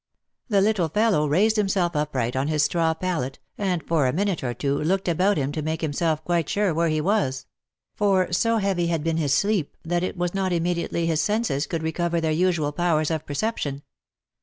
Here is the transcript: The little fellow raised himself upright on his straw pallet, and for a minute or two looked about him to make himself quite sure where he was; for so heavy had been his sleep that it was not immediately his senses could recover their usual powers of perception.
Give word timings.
The 0.49 0.61
little 0.61 0.89
fellow 0.89 1.27
raised 1.27 1.57
himself 1.57 1.95
upright 1.95 2.35
on 2.35 2.47
his 2.47 2.63
straw 2.63 2.95
pallet, 2.95 3.37
and 3.55 3.87
for 3.87 4.07
a 4.07 4.11
minute 4.11 4.43
or 4.43 4.55
two 4.55 4.79
looked 4.79 5.07
about 5.07 5.37
him 5.37 5.51
to 5.51 5.61
make 5.61 5.81
himself 5.81 6.23
quite 6.25 6.49
sure 6.49 6.73
where 6.73 6.89
he 6.89 6.99
was; 6.99 7.45
for 7.93 8.33
so 8.33 8.57
heavy 8.57 8.87
had 8.87 9.03
been 9.03 9.17
his 9.17 9.31
sleep 9.35 9.77
that 9.85 10.01
it 10.01 10.17
was 10.17 10.33
not 10.33 10.51
immediately 10.53 11.05
his 11.05 11.21
senses 11.21 11.67
could 11.67 11.83
recover 11.83 12.19
their 12.19 12.31
usual 12.31 12.71
powers 12.71 13.11
of 13.11 13.27
perception. 13.27 13.83